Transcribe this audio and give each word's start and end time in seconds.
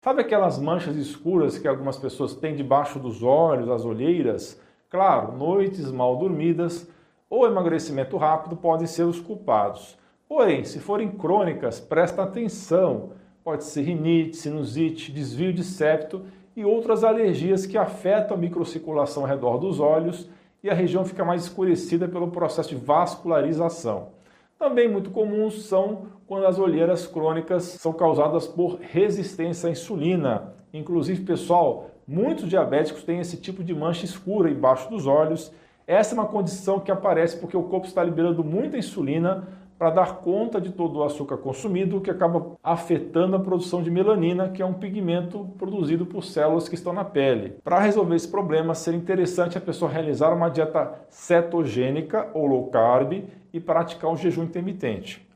Sabe 0.00 0.22
aquelas 0.22 0.60
manchas 0.60 0.94
escuras 0.94 1.58
que 1.58 1.66
algumas 1.66 1.96
pessoas 1.96 2.32
têm 2.32 2.54
debaixo 2.54 3.00
dos 3.00 3.20
olhos, 3.20 3.68
as 3.68 3.84
olheiras? 3.84 4.60
Claro, 4.88 5.36
noites 5.36 5.90
mal 5.90 6.16
dormidas 6.16 6.88
ou 7.28 7.48
emagrecimento 7.48 8.16
rápido 8.16 8.56
podem 8.56 8.86
ser 8.86 9.02
os 9.02 9.18
culpados. 9.18 9.98
Porém, 10.28 10.62
se 10.62 10.78
forem 10.78 11.10
crônicas, 11.10 11.80
presta 11.80 12.22
atenção. 12.22 13.10
Pode 13.42 13.64
ser 13.64 13.82
rinite, 13.82 14.36
sinusite, 14.36 15.10
desvio 15.10 15.52
de 15.52 15.64
septo 15.64 16.22
e 16.54 16.64
outras 16.64 17.02
alergias 17.02 17.66
que 17.66 17.76
afetam 17.76 18.36
a 18.36 18.40
microcirculação 18.40 19.24
ao 19.24 19.28
redor 19.28 19.58
dos 19.58 19.80
olhos 19.80 20.30
e 20.62 20.70
a 20.70 20.74
região 20.74 21.04
fica 21.04 21.24
mais 21.24 21.42
escurecida 21.42 22.06
pelo 22.06 22.30
processo 22.30 22.68
de 22.68 22.76
vascularização. 22.76 24.10
Também 24.58 24.88
muito 24.88 25.10
comuns 25.10 25.66
são 25.66 26.06
quando 26.26 26.44
as 26.44 26.58
olheiras 26.58 27.06
crônicas 27.06 27.62
são 27.62 27.92
causadas 27.92 28.48
por 28.48 28.80
resistência 28.80 29.68
à 29.68 29.70
insulina. 29.70 30.52
Inclusive, 30.74 31.24
pessoal, 31.24 31.90
muitos 32.06 32.48
diabéticos 32.48 33.04
têm 33.04 33.20
esse 33.20 33.36
tipo 33.36 33.62
de 33.62 33.72
mancha 33.72 34.04
escura 34.04 34.50
embaixo 34.50 34.90
dos 34.90 35.06
olhos. 35.06 35.52
Essa 35.86 36.12
é 36.12 36.18
uma 36.18 36.26
condição 36.26 36.80
que 36.80 36.90
aparece 36.90 37.36
porque 37.36 37.56
o 37.56 37.62
corpo 37.62 37.86
está 37.86 38.02
liberando 38.02 38.42
muita 38.42 38.76
insulina 38.76 39.46
para 39.78 39.90
dar 39.90 40.16
conta 40.16 40.60
de 40.60 40.72
todo 40.72 40.98
o 40.98 41.04
açúcar 41.04 41.36
consumido, 41.36 42.00
que 42.00 42.10
acaba 42.10 42.56
afetando 42.62 43.36
a 43.36 43.40
produção 43.40 43.82
de 43.82 43.90
melanina, 43.90 44.48
que 44.48 44.60
é 44.60 44.66
um 44.66 44.74
pigmento 44.74 45.48
produzido 45.56 46.04
por 46.04 46.24
células 46.24 46.68
que 46.68 46.74
estão 46.74 46.92
na 46.92 47.04
pele. 47.04 47.54
Para 47.62 47.78
resolver 47.78 48.16
esse 48.16 48.28
problema, 48.28 48.74
seria 48.74 48.98
interessante 48.98 49.56
a 49.56 49.60
pessoa 49.60 49.90
realizar 49.90 50.32
uma 50.32 50.48
dieta 50.48 50.92
cetogênica 51.08 52.28
ou 52.34 52.46
low 52.46 52.66
carb 52.70 53.24
e 53.52 53.60
praticar 53.60 54.10
um 54.10 54.16
jejum 54.16 54.42
intermitente. 54.42 55.27